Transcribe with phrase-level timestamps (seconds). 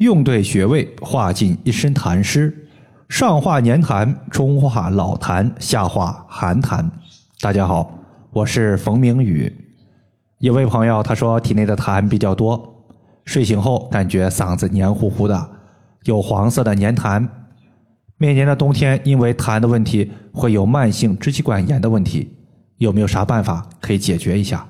[0.00, 2.66] 用对穴位，化尽一身痰湿。
[3.10, 6.88] 上化黏痰，中化老痰，下化寒痰。
[7.42, 7.98] 大家好，
[8.30, 9.54] 我是冯明宇。
[10.38, 12.82] 有位朋友他说体内的痰比较多，
[13.26, 15.50] 睡醒后感觉嗓子黏糊糊的，
[16.04, 17.28] 有黄色的黏痰。
[18.16, 22.38] 每年的冬天因为痰的问题会有慢性支气管炎的问题，
[22.78, 24.66] 有没有啥办法可以解决一下？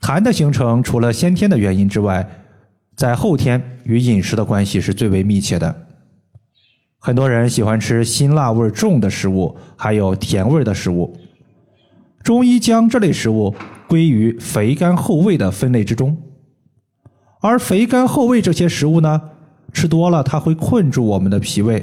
[0.00, 2.28] 痰的形成除了先天的原因之外，
[3.00, 5.74] 在后天与饮食的关系是最为密切的。
[6.98, 11.16] 很多人喜欢吃辛辣味重的食物，还有甜味的食物。
[12.22, 13.54] 中医将这类食物
[13.88, 16.14] 归于肥甘厚味的分类之中。
[17.40, 19.18] 而肥甘厚味这些食物呢，
[19.72, 21.82] 吃多了它会困住我们的脾胃。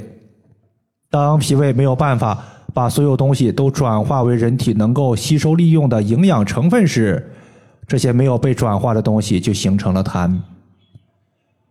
[1.10, 2.40] 当脾胃没有办法
[2.72, 7.28] 把所有东西都转化为人体能够吸收利用的营养成分时，
[7.88, 10.32] 这些没有被转化的东西就形成了痰。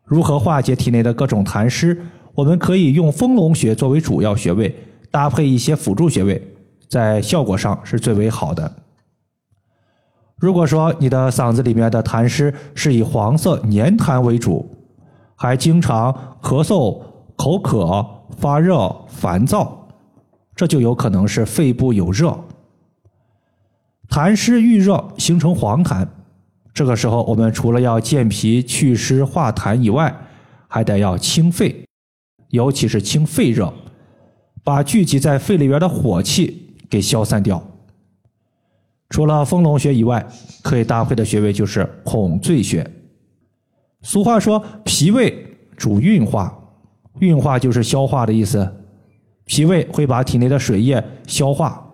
[0.08, 2.02] 如何化解体内的各种痰湿？
[2.34, 4.74] 我们可以用丰隆穴作为主要穴位，
[5.12, 6.42] 搭配一些辅助穴位，
[6.88, 8.72] 在效果上是最为好的。
[10.38, 14.66] 如果说你的嗓子里面的痰湿是以黄色黏痰为主，
[15.36, 17.02] 还经常咳嗽、
[17.36, 18.06] 口渴、
[18.38, 19.90] 发热、烦躁，
[20.56, 22.38] 这就有可能是肺部有热。
[24.08, 26.08] 痰湿遇热形成黄痰，
[26.78, 30.16] 这个时候我们除了要健脾祛湿化痰以外，
[30.68, 31.76] 还得要清肺，
[32.50, 33.74] 尤其是清肺热，
[34.64, 37.68] 把聚集在肺里边的火气给消散掉。
[39.10, 40.24] 除了丰隆穴以外，
[40.62, 42.88] 可以搭配的穴位就是孔最穴。
[44.04, 46.56] 俗话说，脾胃主运化，
[47.18, 48.72] 运化就是消化的意思，
[49.46, 51.92] 脾胃会把体内的水液消化。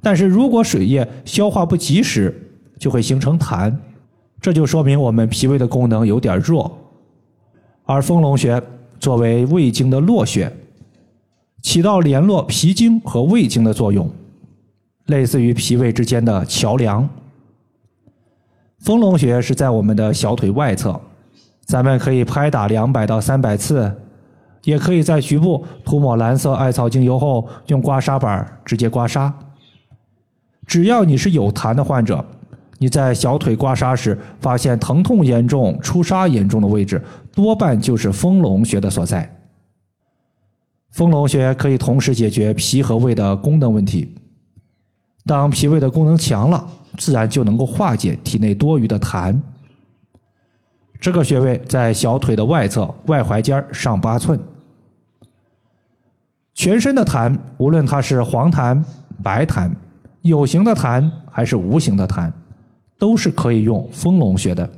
[0.00, 3.76] 但是如果水液消化不及时，就会形成痰，
[4.42, 6.76] 这就说明我们脾胃的功能有点弱。
[7.84, 8.60] 而丰隆穴
[8.98, 10.52] 作为胃经的络穴，
[11.62, 14.10] 起到联络脾经和胃经的作用，
[15.06, 17.08] 类似于脾胃之间的桥梁。
[18.80, 21.00] 丰隆穴是在我们的小腿外侧，
[21.64, 23.92] 咱们可以拍打两百到三百次，
[24.64, 29.32] 也可以在局部涂抹蓝色艾草精油后，用刮痧板直接刮痧。
[30.66, 32.24] 只要你是有痰的患者，
[32.82, 37.00] 你在小腿刮痧时发现疼痛严重、出痧严重的位置，
[37.32, 39.32] 多半就是丰隆穴的所在。
[40.90, 44.12] 丰隆穴可以同时解决脾和胃的功能问题。
[45.24, 46.66] 当脾胃的功能强了，
[46.98, 49.40] 自然就能够化解体内多余的痰。
[50.98, 54.40] 这个穴位在小腿的外侧外踝尖上八寸。
[56.52, 58.82] 全身的痰，无论它是黄痰、
[59.22, 59.70] 白痰。
[60.22, 62.28] 有形的痰还是无形的痰，
[63.02, 64.70] 都是可以用丰隆穴的。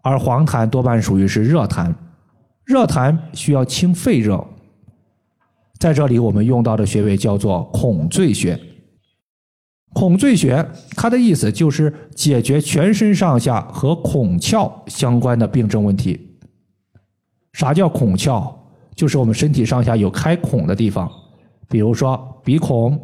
[0.00, 1.92] 而黄痰多半属于是热痰，
[2.64, 4.46] 热痰需要清肺热。
[5.80, 8.56] 在这里我们用到的穴位叫做孔最穴。
[9.92, 16.38] 孔最穴它的意思就是解决全身上下和孔窍相关的病症问题。
[17.54, 18.54] 啥叫孔窍？
[18.94, 21.10] 就是我们身体上下有开孔的地方，
[21.66, 22.96] 比如说鼻孔、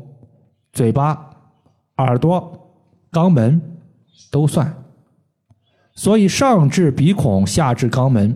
[0.72, 1.28] 嘴巴。
[1.98, 2.58] 耳朵、
[3.12, 3.60] 肛门
[4.30, 4.84] 都算，
[5.94, 8.34] 所以上至鼻孔，下至肛门，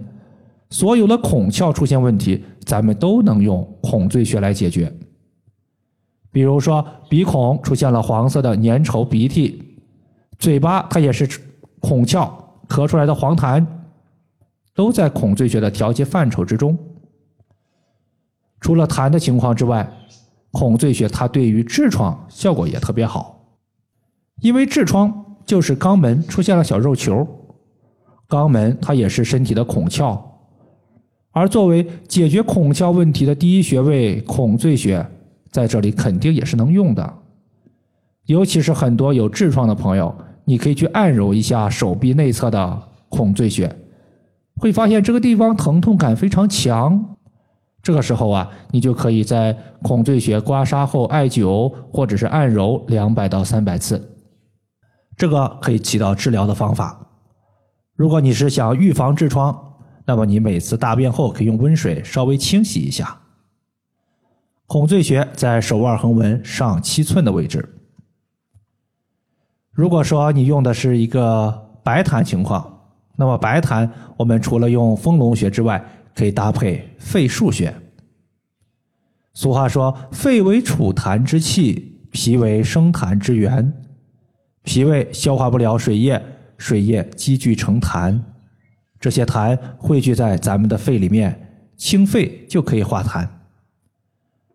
[0.70, 4.92] 所有的孔窍出现问题，咱们都能用孔最穴来解决。
[6.30, 9.80] 比如说鼻孔出现了黄色的粘稠鼻涕，
[10.38, 11.26] 嘴巴它也是
[11.80, 12.30] 孔窍
[12.68, 13.66] 咳出来的黄痰，
[14.74, 16.76] 都在孔最穴的调节范畴之中。
[18.60, 19.90] 除了痰的情况之外，
[20.50, 23.32] 孔最穴它对于痔疮效果也特别好。
[24.40, 27.26] 因为痔疮就是肛门出现了小肉球，
[28.28, 30.20] 肛门它也是身体的孔窍，
[31.30, 35.06] 而作为解决孔窍问题的第一穴位孔最穴，
[35.52, 37.14] 在这里肯定也是能用的。
[38.24, 40.12] 尤其是很多有痔疮的朋友，
[40.44, 43.70] 你可以去按揉一下手臂内侧的孔最穴，
[44.56, 47.16] 会发现这个地方疼痛感非常强。
[47.80, 54.15] 这个时候啊，你就可以在孔最穴刮痧后艾灸或者是按揉两百到三百次。
[55.16, 57.00] 这个可以起到治疗的方法。
[57.94, 59.74] 如果你是想预防痔疮，
[60.04, 63.18] 那么你每次大便后可以用温水稍微清洗一下。
[64.66, 67.66] 孔最穴在手腕横纹上七寸的位置。
[69.72, 72.80] 如果说你用的是一个白痰情况，
[73.16, 75.82] 那么白痰我们除了用丰隆穴之外，
[76.14, 77.74] 可以搭配肺腧穴。
[79.34, 83.72] 俗话说：“肺为储痰之器，脾为生痰之源。”
[84.66, 86.20] 脾胃消化不了水液，
[86.58, 88.20] 水液积聚成痰，
[88.98, 93.26] 这些痰汇聚在咱们的肺里面，清肺就可以化痰。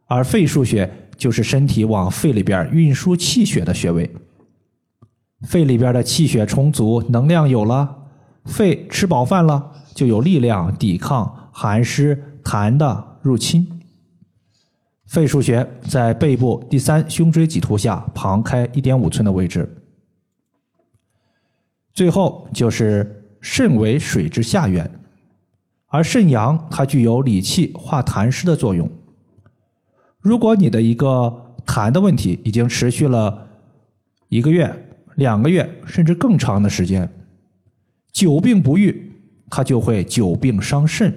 [0.08, 4.12] 而肺腧穴就是身体往肺里边运输气血的穴位。
[5.48, 7.96] 肺里边的气血充足，能量有了，
[8.44, 13.66] 肺吃饱饭了，就有力量抵抗寒湿痰的入侵。
[15.08, 19.78] 肺腧穴在背部第三胸椎棘突下旁开一点五寸的位置。
[21.94, 24.90] 最后就是肾为水之下源，
[25.88, 28.90] 而肾阳它具有理气化痰湿的作用。
[30.20, 33.48] 如果你的一个痰的问题已经持续了
[34.30, 34.88] 一个月。
[35.16, 37.08] 两个月甚至更长的时间，
[38.14, 39.12] 久病不愈，
[39.50, 41.14] 它就会久病伤肾。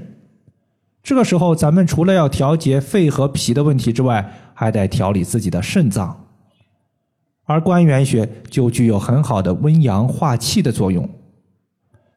[1.01, 6.24] 这个时候，咱们除了要调节肺和脾的问题之外，还得调理自己的肾脏。
[7.45, 11.09] 而关元穴就具有很好的温阳化气的作用，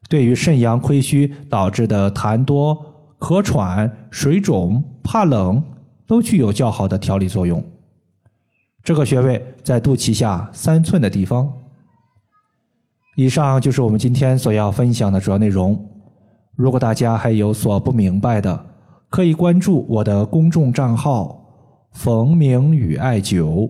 [0.07, 2.77] 对于肾阳亏虚导致的痰多、
[3.19, 5.61] 咳喘、水肿、怕冷，
[6.05, 7.63] 都具有较好的调理作用。
[8.83, 11.51] 这个穴位在肚脐下三寸的地方。
[13.17, 15.77] 以上就是我们今天所要分享的主要内容。
[16.55, 18.65] 如果大家还有所不明白的，
[19.09, 21.43] 可以关注我的公众账号
[21.91, 23.69] “冯明宇艾灸”，